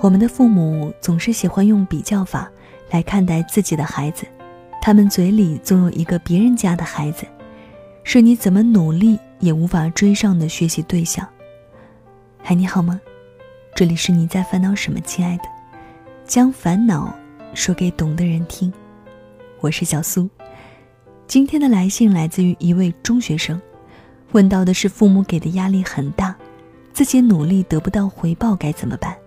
[0.00, 2.48] 我们的父母总是喜欢用比较法
[2.90, 4.24] 来看待自己的孩子，
[4.80, 7.26] 他们嘴里总有一个别人家的孩子，
[8.04, 11.26] 是你怎么努力也无法追上的学习对象。
[12.40, 13.00] 嗨，你好吗？
[13.74, 15.44] 这里是你在烦恼什么，亲爱的？
[16.24, 17.12] 将烦恼
[17.52, 18.72] 说给懂的人听。
[19.60, 20.30] 我是小苏。
[21.26, 23.60] 今天的来信来自于一位中学生，
[24.30, 26.36] 问到的是父母给的压力很大，
[26.92, 29.17] 自己努力得不到回报该怎么办？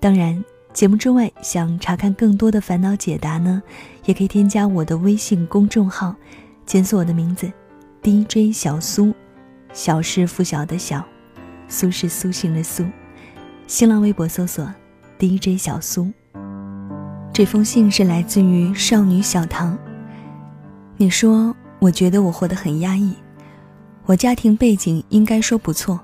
[0.00, 3.62] 当然，节目之外想查看更多的烦恼解答呢，
[4.04, 6.14] 也可以添加我的微信公众号，
[6.64, 7.50] 检索我的名字
[8.02, 9.12] ，DJ 小苏，
[9.72, 11.04] 小是拂晓的小，
[11.66, 12.84] 苏是苏醒的苏。
[13.66, 14.72] 新浪微博搜索
[15.18, 16.10] DJ 小苏。
[17.32, 19.76] 这封信是来自于少女小唐。
[20.96, 23.14] 你说，我觉得我活得很压抑，
[24.06, 26.00] 我家庭背景应该说不错，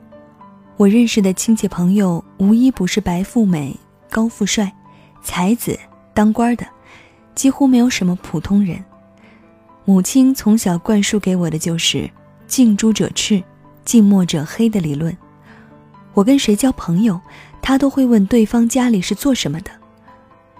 [0.76, 3.76] 我认识的亲戚朋友无一不是白富美。
[4.14, 4.72] 高富帅、
[5.24, 5.76] 才子、
[6.14, 6.64] 当官的，
[7.34, 8.80] 几乎没有什么普通人。
[9.84, 12.08] 母亲从小灌输给我的就是
[12.46, 13.42] “近朱者赤，
[13.84, 15.16] 近墨者黑”的理论。
[16.12, 17.20] 我跟谁交朋友，
[17.60, 19.72] 他都会问对方家里是做什么的。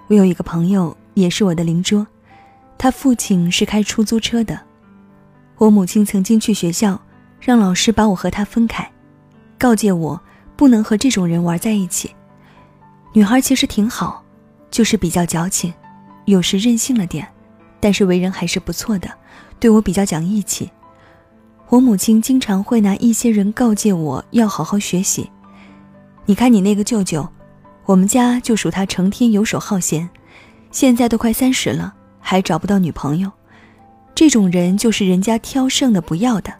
[0.09, 2.05] 我有一个朋友，也是我的邻桌，
[2.77, 4.61] 他父亲是开出租车的。
[5.59, 7.01] 我母亲曾经去学校，
[7.39, 8.91] 让老师把我和他分开，
[9.57, 10.21] 告诫我
[10.57, 12.11] 不能和这种人玩在一起。
[13.17, 14.25] 女孩其实挺好，
[14.73, 15.73] 就是比较矫情，
[16.25, 17.25] 有时任性了点，
[17.79, 19.09] 但是为人还是不错的，
[19.61, 20.69] 对我比较讲义气。
[21.69, 25.31] 我母亲经常会拿一些人告诫我要好好学习。
[26.27, 27.29] 你看你那个舅舅，
[27.85, 30.11] 我们家就属他成天游手好闲，
[30.73, 33.31] 现在都快三十了，还找不到女朋友。
[34.13, 36.53] 这种人就是人家挑剩的不要的，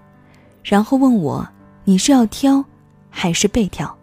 [0.63, 1.49] 然后问我
[1.83, 2.65] 你是要挑，
[3.11, 3.99] 还是被挑？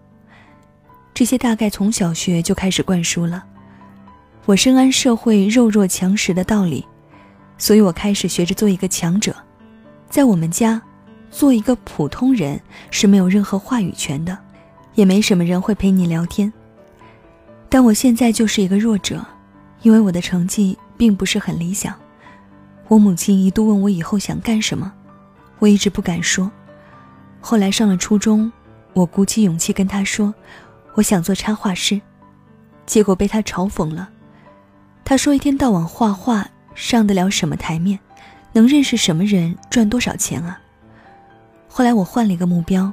[1.13, 3.43] 这些大概从小学就开始灌输了。
[4.45, 6.85] 我深谙社会弱肉强食的道理，
[7.57, 9.35] 所以我开始学着做一个强者。
[10.09, 10.81] 在我们家，
[11.29, 14.37] 做一个普通人是没有任何话语权的，
[14.95, 16.51] 也没什么人会陪你聊天。
[17.69, 19.23] 但我现在就是一个弱者，
[19.83, 21.93] 因为我的成绩并不是很理想。
[22.87, 24.91] 我母亲一度问我以后想干什么，
[25.59, 26.51] 我一直不敢说。
[27.39, 28.51] 后来上了初中，
[28.93, 30.33] 我鼓起勇气跟她说。
[30.93, 31.99] 我想做插画师，
[32.85, 34.09] 结果被他嘲讽了。
[35.03, 37.99] 他说：“一天到晚画画，上得了什么台面？
[38.53, 39.57] 能认识什么人？
[39.69, 40.59] 赚多少钱啊？”
[41.67, 42.91] 后来我换了一个目标，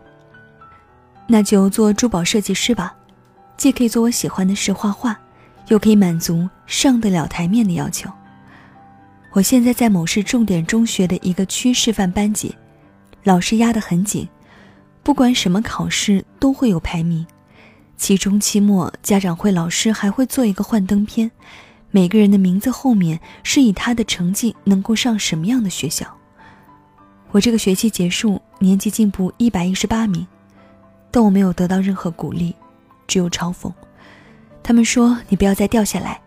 [1.27, 2.95] 那就做珠宝设计师吧，
[3.57, 5.19] 既可以做我喜欢的事画画，
[5.67, 8.11] 又可以满足上得了台面的要求。
[9.33, 12.57] 我现在在某市重点中学的一个区示范班级，
[13.25, 14.29] 老师压得很紧，
[15.03, 17.27] 不管什么考试都会有排名。
[17.99, 21.31] 期中、期末，家长会、老师还会做一个幻灯片，
[21.91, 26.07] 每个人的名字后面是以他的成绩能够上什么样的学校。
[27.33, 30.25] 我这个学期结束，年级进步一百一十八名，
[31.11, 32.55] 但我没有得到任何鼓励，
[33.09, 33.71] 只有嘲讽。
[34.63, 36.21] 他们说：“你不要再掉下来，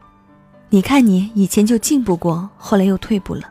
[0.70, 3.50] 你看你以前就进步过，后来又退步了。”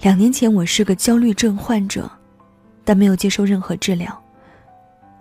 [0.00, 2.10] 两年前我是个焦虑症患者，
[2.82, 4.23] 但没有接受任何治疗。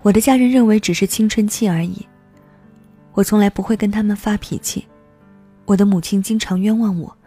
[0.03, 2.05] 我的家人认为只是青春期而已，
[3.13, 4.85] 我从来不会跟他们发脾气。
[5.63, 7.17] 我的母亲经常冤枉我，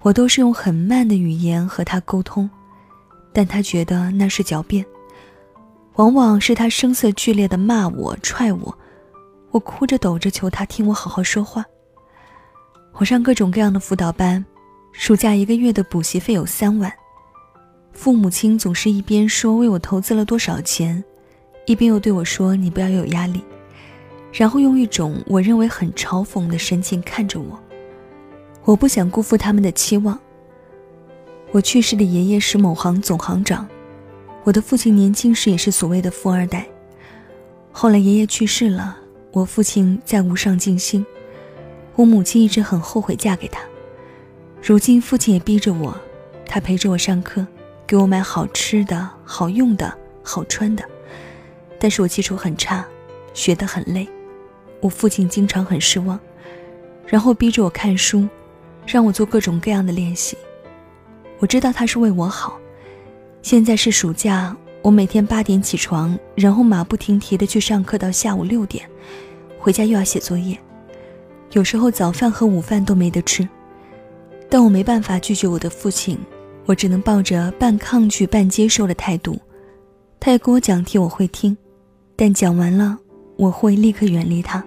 [0.00, 2.50] 我都是用很慢的语言和她沟通，
[3.32, 4.84] 但她觉得那是狡辩。
[5.94, 8.76] 往往是她声色剧烈的骂我、踹我，
[9.52, 11.64] 我哭着抖着求她听我好好说话。
[12.94, 14.44] 我上各种各样的辅导班，
[14.90, 16.92] 暑假一个月的补习费有三万，
[17.92, 21.02] 父母亲总是一边说为我投资了多少钱。
[21.66, 23.42] 一边又对我说：“你不要有压力。”
[24.32, 27.58] 然后用一种我认为很嘲讽的神情看着我。
[28.64, 30.18] 我不想辜负他们的期望。
[31.50, 33.68] 我去世的爷爷是某行总行长，
[34.42, 36.66] 我的父亲年轻时也是所谓的富二代。
[37.70, 38.96] 后来爷爷去世了，
[39.32, 41.04] 我父亲再无上进心，
[41.94, 43.60] 我母亲一直很后悔嫁给他。
[44.62, 45.94] 如今父亲也逼着我，
[46.46, 47.46] 他陪着我上课，
[47.86, 49.92] 给我买好吃的、好用的、
[50.22, 50.82] 好穿的。
[51.82, 52.86] 但是我基础很差，
[53.34, 54.08] 学得很累，
[54.80, 56.16] 我父亲经常很失望，
[57.08, 58.28] 然后逼着我看书，
[58.86, 60.38] 让我做各种各样的练习。
[61.40, 62.56] 我知道他是为我好。
[63.42, 68.88] 现在是暑假，我每天八点起床，然后马不停蹄的去上课到下午六点，
[69.58, 70.56] 回家又要写作业，
[71.50, 73.48] 有时候早饭和午饭都没得吃。
[74.48, 76.16] 但我没办法拒绝我的父亲，
[76.64, 79.36] 我只能抱着半抗拒半接受的态度。
[80.20, 81.58] 他也跟我讲题，我会听。
[82.16, 82.98] 但讲完了，
[83.36, 84.62] 我会立刻远离他。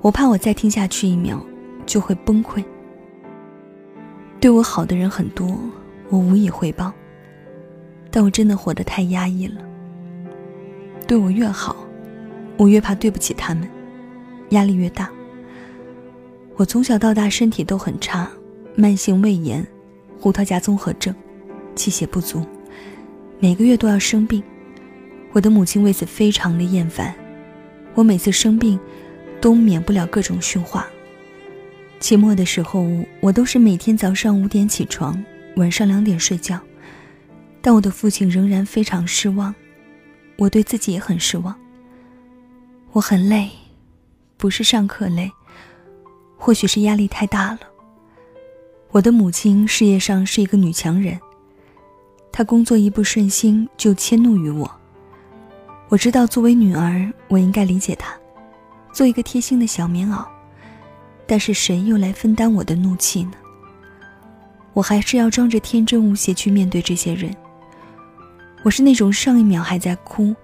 [0.00, 1.44] 我怕我再听下去一秒
[1.84, 2.64] 就会崩溃。
[4.40, 5.58] 对我好的人很多，
[6.10, 6.92] 我无以回报，
[8.10, 9.56] 但我真的活得太压抑了。
[11.06, 11.76] 对我越好，
[12.56, 13.68] 我越怕对不起他们，
[14.50, 15.10] 压力越大。
[16.56, 18.28] 我从小到大身体都很差，
[18.74, 19.66] 慢性胃炎、
[20.18, 21.14] 胡桃夹综合症、
[21.74, 22.44] 气血不足，
[23.38, 24.42] 每个月都要生病。
[25.36, 27.14] 我的母亲为此非常的厌烦，
[27.94, 28.80] 我每次生病，
[29.38, 30.86] 都免不了各种训话。
[32.00, 32.88] 期末的时候，
[33.20, 35.22] 我都是每天早上五点起床，
[35.56, 36.58] 晚上两点睡觉，
[37.60, 39.54] 但我的父亲仍然非常失望，
[40.38, 41.54] 我对自己也很失望。
[42.92, 43.50] 我很累，
[44.38, 45.30] 不是上课累。
[46.38, 47.60] 或许是压力太大了。
[48.90, 51.20] 我的母亲事业上是一个女强人，
[52.32, 54.70] 她工作一不顺心就迁怒于我。
[55.88, 58.12] 我知道作为女儿，我应该理解她，
[58.92, 60.24] 做一个贴心的小棉袄。
[61.28, 63.32] 但是谁又来分担我的怒气呢？
[64.72, 67.34] 我还是要装着天真无邪去面对这些人。
[68.64, 70.34] 我是那种上一秒还在哭，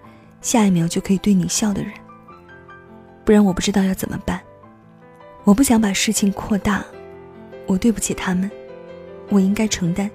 [0.41, 1.93] 下一秒就可以对你笑的人。
[3.25, 4.41] 不然我不知道要怎么办。
[5.45, 6.85] 我不想把事情扩大，
[7.67, 8.49] 我对不起他们，
[9.29, 10.09] 我应该承担。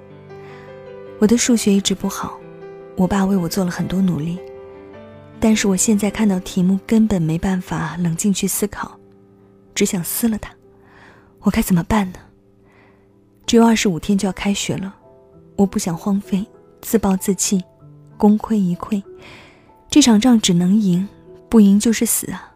[1.20, 2.38] 我的数学一直不好，
[2.96, 4.40] 我爸为我做了很多努力，
[5.40, 8.98] 但是我现在看到题目根本没办法冷静去思考，
[9.76, 10.52] 只想撕了它。
[11.42, 12.20] 我该怎么办呢？
[13.46, 14.94] 只有二十五天就要开学了，
[15.56, 16.46] 我不想荒废，
[16.82, 17.64] 自暴自弃，
[18.18, 19.02] 功亏一篑。
[19.90, 21.08] 这场仗只能赢，
[21.48, 22.52] 不赢就是死啊！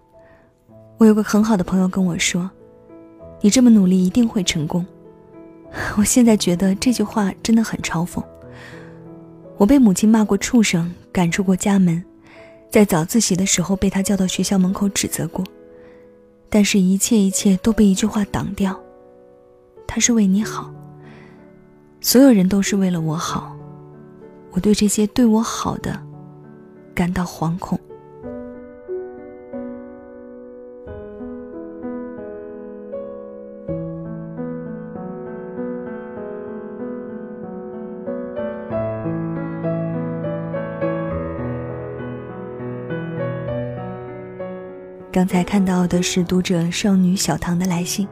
[0.97, 2.49] 我有个很好的朋友跟我说。
[3.39, 4.85] 你这么努力，一定会成功。
[5.97, 8.21] 我现在觉得这句话真的很嘲讽。
[9.57, 12.03] 我被母亲骂过畜生，赶出过家门，
[12.71, 15.45] 在早自习的时候被他叫到学校门口指责过，
[16.49, 18.79] 但是，一切一切都被一句话挡掉。
[19.85, 20.73] 他是为你好。
[21.99, 23.55] 所有人都是为了我好。
[24.51, 26.01] 我对这些对我好的
[26.95, 27.77] 感到惶恐。
[45.21, 48.07] 刚才看到的是读者少女小唐的来信。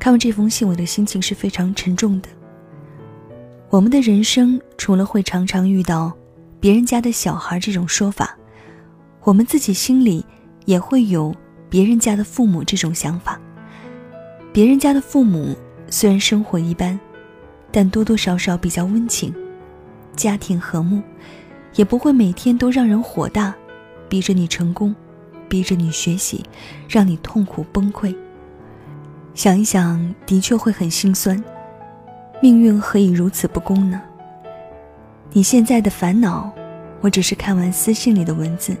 [0.00, 2.28] 看完这封信，我的心情是非常沉重的。
[3.70, 6.12] 我们的人生除了会常常遇到
[6.58, 8.36] “别人家的小孩”这种说法，
[9.22, 10.26] 我们自己心里
[10.64, 11.32] 也会有
[11.70, 13.40] “别人家的父母”这种想法。
[14.52, 15.56] 别人家的父母
[15.88, 16.98] 虽然生活一般，
[17.70, 19.32] 但多多少少比较温情，
[20.16, 21.00] 家庭和睦，
[21.76, 23.54] 也不会每天都让人火大，
[24.08, 24.92] 逼着你成功。
[25.48, 26.44] 逼着你学习，
[26.88, 28.14] 让你痛苦崩溃。
[29.34, 31.42] 想一想，的确会很心酸。
[32.40, 34.02] 命运何以如此不公呢？
[35.32, 36.52] 你现在的烦恼，
[37.00, 38.76] 我只是看完私信里的文字，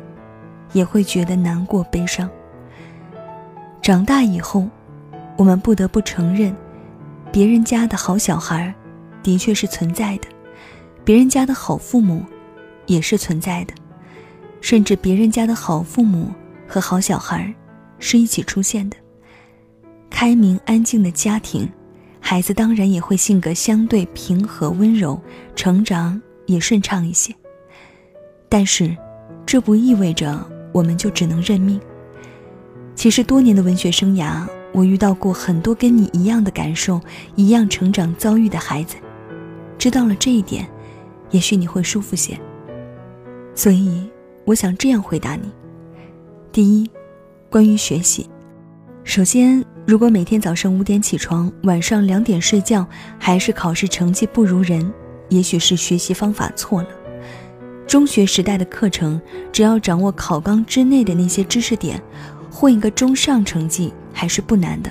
[0.72, 2.28] 也会觉得难过悲伤。
[3.82, 4.68] 长大以后，
[5.36, 6.54] 我们不得不承认，
[7.32, 8.72] 别人家的好小孩，
[9.22, 10.28] 的确是存在的；
[11.04, 12.22] 别人家的好父母，
[12.86, 13.74] 也是存在的；
[14.60, 16.28] 甚至别人家的好父母。
[16.74, 17.54] 和好小孩
[18.00, 18.96] 是一起出现的。
[20.10, 21.70] 开明安静的家庭，
[22.18, 25.20] 孩子当然也会性格相对平和温柔，
[25.54, 27.32] 成长也顺畅一些。
[28.48, 28.96] 但是，
[29.46, 31.80] 这不意味着我们就只能认命。
[32.96, 37.00] 其实多年的文学生涯，我遇到过很多跟你一样的感受、
[37.36, 38.96] 一样成长遭遇的孩子。
[39.78, 40.68] 知道了这一点，
[41.30, 42.36] 也许你会舒服些。
[43.54, 44.10] 所以，
[44.44, 45.52] 我想这样回答你。
[46.54, 46.88] 第一，
[47.50, 48.30] 关于学习，
[49.02, 52.86] 首先，如果每天早上五点起床，晚上两点睡觉，
[53.18, 54.94] 还是考试成绩不如人，
[55.30, 56.88] 也许是学习方法错了。
[57.88, 59.20] 中学时代的课程，
[59.50, 62.00] 只要掌握考纲之内的那些知识点，
[62.52, 64.88] 混一个中上成绩还是不难的。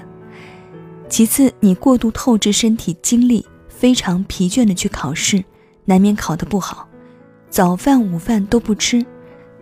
[1.07, 5.41] 其次，你过度透支身体精力，非常疲倦的去考试，
[5.85, 6.85] 难免考得不好。
[7.49, 9.05] 早饭、午饭都不吃，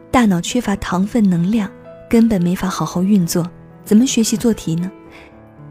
[0.10, 1.70] 大脑缺乏糖分能量。
[2.11, 3.49] 根本没法好好运作，
[3.85, 4.91] 怎么学习做题呢？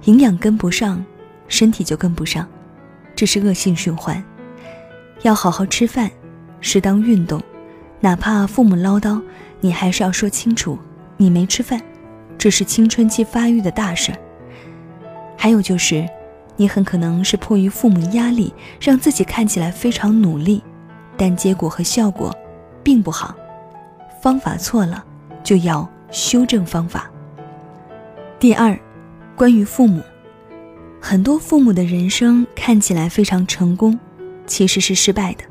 [0.04, 1.04] 营养跟不上，
[1.49, 2.49] 身体就跟不上，
[3.14, 4.25] 这是恶性循环。
[5.20, 6.11] 要好好吃饭，
[6.62, 7.42] 适当运动，
[8.00, 9.20] 哪怕父母唠叨，
[9.61, 10.78] 你还是要说清楚，
[11.18, 11.78] 你没吃饭，
[12.38, 14.16] 这是青春期发育的大事儿。
[15.37, 16.09] 还有就是，
[16.56, 20.62] 你很可能是迫于父母压力，让自己看起来非常努力，
[21.18, 22.35] 但结果和效果
[22.82, 23.35] 并不好。
[24.23, 25.04] 方法错了，
[25.44, 25.87] 就要。
[26.11, 27.11] 修正方法。
[28.38, 28.79] 第二，
[29.37, 30.02] 关于父母，
[31.00, 33.99] 很多父母的人生看起来非常成功，
[34.47, 35.45] 其实是失败的。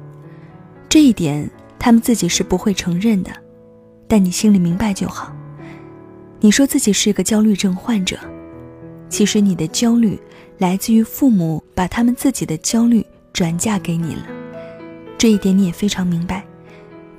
[0.87, 3.31] 这一点他们自己是不会承认的，
[4.07, 5.35] 但你心里明白就好。
[6.39, 8.17] 你说自己是个焦虑症患者，
[9.09, 10.19] 其实你的焦虑
[10.57, 14.25] 来自于父母把他们自己的焦虑转嫁给你了，
[15.17, 16.43] 这一点你也非常明白。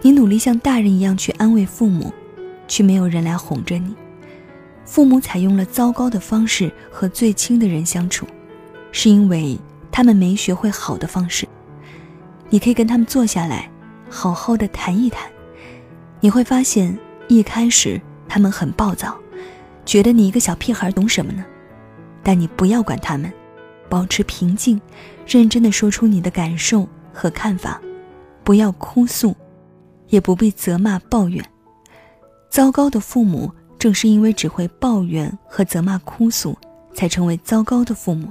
[0.02, 2.12] 你努力像大人一样去安慰父母，
[2.70, 3.94] 却没有人来哄着你。
[4.84, 8.24] 父母采用了糟糕的方式和最亲的人相处，
[8.92, 9.58] 是因为
[9.90, 11.46] 他们没学会好的方式。
[12.48, 13.68] 你可以跟他们坐下来，
[14.08, 15.28] 好好的谈一谈。
[16.20, 16.96] 你会发现，
[17.28, 19.18] 一开始他们很暴躁，
[19.84, 21.44] 觉得你一个小屁孩懂什么呢？
[22.22, 23.32] 但你不要管他们，
[23.88, 24.80] 保持平静，
[25.26, 27.80] 认真的说出你的感受和看法，
[28.44, 29.34] 不要哭诉，
[30.08, 31.44] 也不必责骂抱怨。
[32.50, 36.58] 糟糕的父母正是因为只会抱怨和责骂、哭诉，
[36.92, 38.28] 才成为糟糕的父母。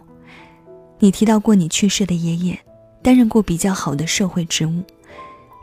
[1.00, 2.60] 你提到过你去世的爷爷。
[3.02, 4.84] 担任过比较好的社会职务，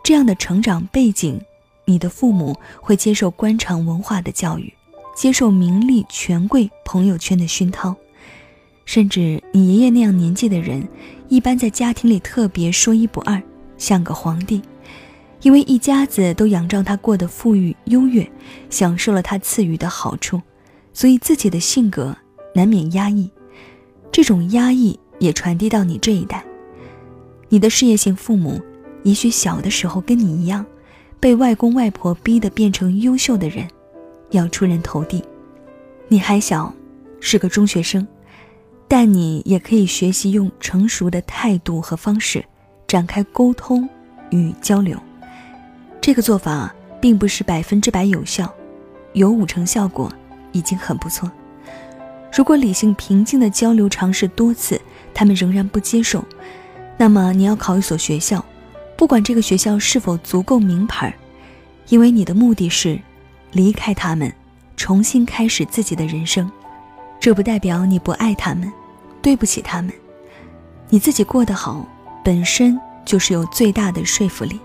[0.02, 1.38] 这样的成长背景，
[1.84, 4.72] 你的父母会接受官场文化的教育，
[5.14, 7.94] 接受名利权贵朋友圈的熏陶，
[8.86, 10.88] 甚至你爷爷那样年纪的人，
[11.28, 13.40] 一般在家庭里特别说一不二，
[13.76, 14.62] 像个皇帝，
[15.42, 18.28] 因为一家子都仰仗他过得富裕优越，
[18.70, 20.40] 享受了他赐予的好处，
[20.92, 22.16] 所以自己的性格
[22.54, 23.30] 难免压抑，
[24.10, 26.44] 这种压抑也传递到你这一代。
[27.48, 28.60] 你的事业型父母，
[29.02, 30.64] 也许小的时候跟你一样，
[31.20, 33.68] 被外公外婆逼得变成优秀的人，
[34.30, 35.22] 要出人头地。
[36.08, 36.74] 你还小，
[37.20, 38.06] 是个中学生，
[38.88, 42.44] 但你也可以学习用成熟的态度和方式
[42.88, 43.88] 展开沟通
[44.30, 44.98] 与交流。
[46.06, 48.54] 这个做法并不是百分之百有效，
[49.14, 50.08] 有五成效果
[50.52, 51.28] 已经很不错。
[52.32, 54.80] 如果理性平静的交流尝试多次，
[55.12, 56.24] 他们仍然不接受。
[56.96, 58.44] 那么你要考一所学校，
[58.96, 61.12] 不管这个学校是否足够名牌，
[61.88, 62.96] 因为你的目的是
[63.50, 64.32] 离开他们，
[64.76, 66.48] 重新开始自己的人生。
[67.18, 68.72] 这不代表你不爱他们，
[69.20, 69.92] 对不起他们。
[70.88, 71.84] 你自己过得好，
[72.22, 74.60] 本身就是有最大的说服力。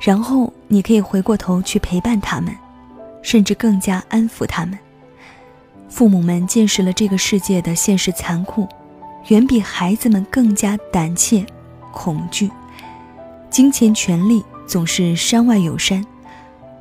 [0.00, 2.54] 然后你可以回过头去陪伴他们，
[3.22, 4.78] 甚至更加安抚他们。
[5.88, 8.68] 父母们见识了这个世界的现实残酷。
[9.28, 11.44] 远比孩子们更加胆怯、
[11.92, 12.50] 恐惧。
[13.50, 16.02] 金钱、权力总是山外有山，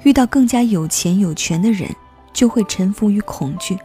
[0.04, 1.90] 遇到更加有钱有权的人，
[2.32, 3.78] 就会臣服于恐惧。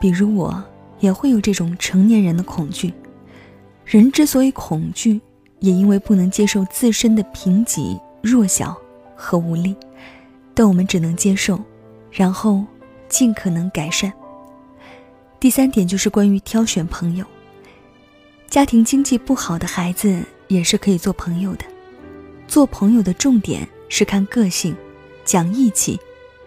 [0.00, 0.62] 比如我，
[1.00, 2.94] 也会有这种成年人的恐惧。
[3.84, 5.20] 人之所以恐惧，
[5.58, 8.76] 也因为不能接受自身的贫瘠、弱小
[9.14, 9.76] 和无力。
[10.54, 11.60] 但我们只能接受，
[12.10, 12.64] 然后
[13.08, 14.12] 尽可能改善。
[15.38, 17.24] 第三点就是关于挑选朋友。
[18.48, 21.64] 家庭经济不好的孩子也是可以做朋友的。
[22.46, 24.76] 做朋友的重点是看个性，
[25.24, 25.98] 讲义气，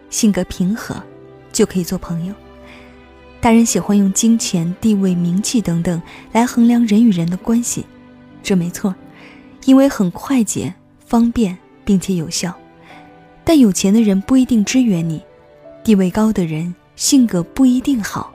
[0.10, 0.96] 性格平和，
[1.52, 2.34] 就可以做朋友。
[3.42, 7.86] 大人喜欢用金钱、地位、名气等等来衡量人与人的关系，
[8.42, 8.96] 这没错，
[9.66, 10.74] 因为很快捷、
[11.06, 12.54] 方便并且有效。
[13.46, 15.22] 但有钱的人不一定支援你，
[15.82, 18.34] 地位高的人性格不一定好，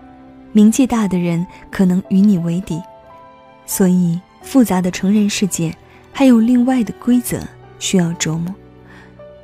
[0.52, 2.80] 名气大的人可能与你为敌。
[3.66, 5.76] 所以，复杂的成人世界
[6.12, 7.38] 还有另外的规则
[7.78, 8.54] 需要琢磨。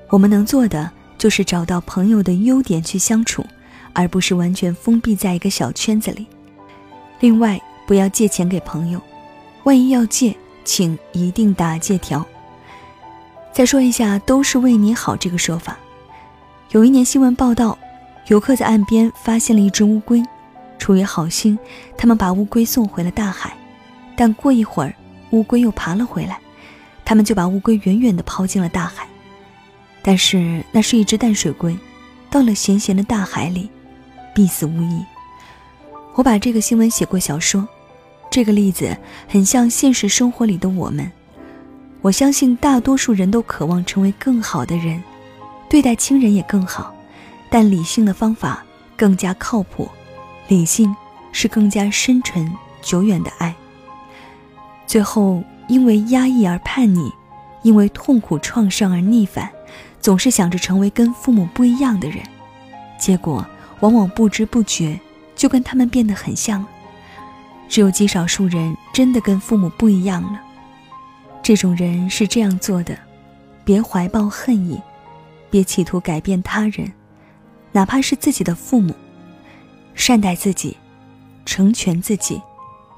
[0.08, 3.44] 我们能做的就是找到朋友的优点去相处，
[3.92, 6.26] 而不是完全封闭在一个小圈子里。
[7.20, 8.98] 另外，不要借钱给朋友，
[9.64, 10.34] 万一要借，
[10.64, 12.26] 请一定打借条。
[13.58, 15.76] 再说一下“都是为你好”这个说法。
[16.70, 17.76] 有一年新闻报道，
[18.28, 20.22] 游客在岸边发现了一只乌龟，
[20.78, 21.58] 出于好心，
[21.96, 23.52] 他们把乌龟送回了大海。
[24.14, 24.94] 但过一会儿，
[25.30, 26.38] 乌龟又爬了回来，
[27.04, 29.08] 他们就把乌龟远远地抛进了大海。
[30.02, 31.76] 但是那是一只淡水龟，
[32.30, 33.68] 到了咸咸的大海里，
[34.32, 35.04] 必死无疑。
[36.14, 37.66] 我把这个新闻写过小说，
[38.30, 38.96] 这个例子
[39.26, 41.10] 很像现实生活里的我们。
[42.00, 45.02] 我相信大多数人都渴望成为更好的人，
[45.69, 46.95] 对待亲人也更好，
[47.50, 48.64] 但理性的方法
[48.97, 49.88] 更加靠谱，
[50.47, 50.95] 理性
[51.33, 52.50] 是更加深沉
[52.81, 53.55] 久远的爱。
[54.87, 57.12] 最后，因为压抑而叛逆，
[57.62, 59.50] 因为痛苦创伤而逆反，
[60.00, 62.23] 总是想着成为跟父母不一样的人，
[62.99, 63.45] 结果
[63.81, 64.99] 往往不知不觉
[65.35, 66.64] 就跟他们变得很像。
[67.69, 70.40] 只有极少数人真的跟父母不一样了。
[71.49, 72.95] 这种人是这样做的：
[73.64, 74.78] 别怀抱恨意，
[75.49, 76.93] 别企图改变他人，
[77.73, 78.95] 哪怕是自己的父母。
[79.95, 80.76] 善待自己，
[81.47, 82.38] 成全自己，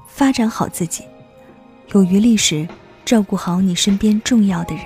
[0.05, 1.05] 发展好自己。
[1.93, 2.67] 有余力时，
[3.05, 4.83] 照顾好你身边重要的人，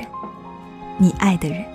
[1.00, 1.66] 你爱的人。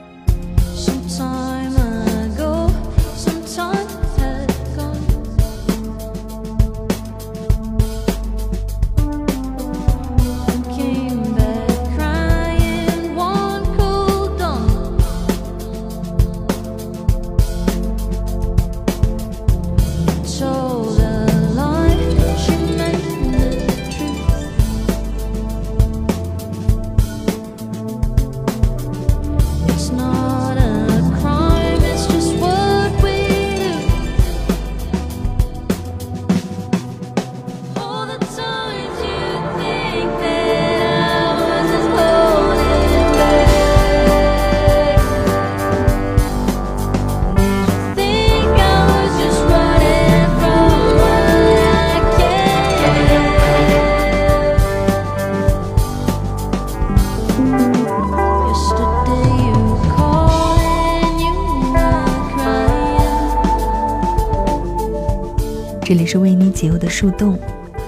[65.90, 67.36] 这里是为你解忧的树洞，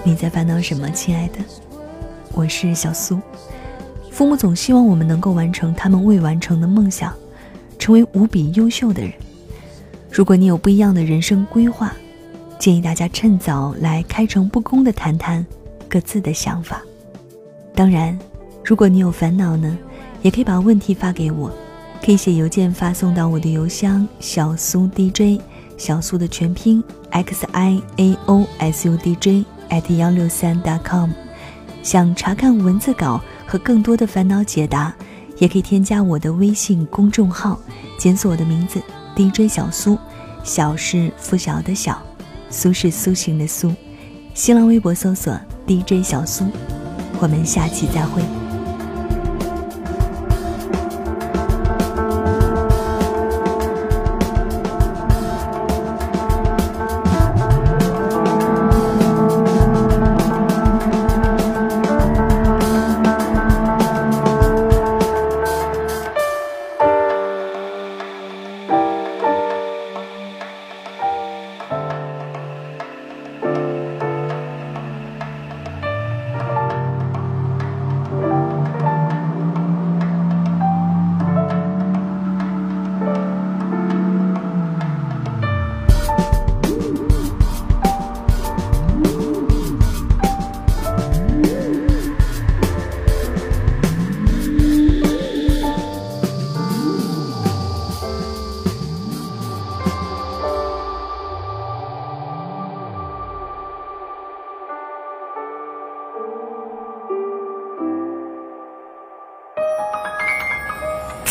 [0.02, 1.34] 你在烦恼什么，亲爱的？
[2.32, 3.16] 我是小苏。
[4.10, 7.14] 父母总希望我们能够完成他们未完成的梦想，
[7.78, 9.12] 成为无比优秀的人。
[10.10, 11.92] 如果你有不一样的人生规划，
[12.58, 15.46] 建议大家趁早来开诚布公的谈谈
[15.88, 16.82] 各自的想法。
[17.72, 18.18] 当然，
[18.64, 19.78] 如果你有烦恼呢，
[20.22, 21.52] 也可以把问题发给我，
[22.04, 25.40] 可以写邮件发送到我的邮箱小苏 DJ。
[25.82, 31.10] 小苏的全拼 x i a o s u d j at 幺六三 dot com，
[31.82, 34.94] 想查看文字稿和更多的烦恼解答，
[35.38, 37.58] 也可以添加我的微信公众号，
[37.98, 38.80] 检索我的名字
[39.16, 39.98] DJ 小苏，
[40.44, 42.00] 小是拂晓的小，
[42.48, 43.74] 苏是苏醒的苏，
[44.34, 46.44] 新浪微博搜索 DJ 小苏，
[47.18, 48.22] 我们下期再会。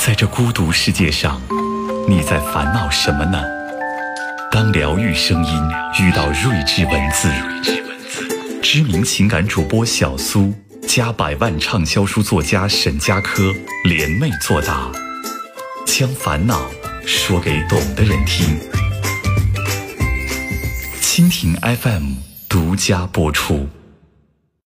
[0.03, 1.39] 在这孤独世界上，
[2.09, 3.39] 你在烦恼什么呢？
[4.51, 5.53] 当疗愈声音
[5.99, 7.29] 遇到睿智文字，
[8.63, 10.51] 知名情感主播小苏
[10.87, 13.43] 加百万畅销书作家沈佳柯
[13.83, 14.91] 联袂作答，
[15.85, 16.59] 将烦恼
[17.05, 18.59] 说给懂的人听。
[20.99, 22.13] 蜻蜓 FM
[22.49, 23.69] 独家播出。